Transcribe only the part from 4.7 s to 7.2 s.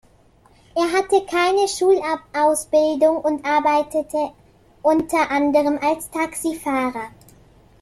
unter anderem als Taxifahrer.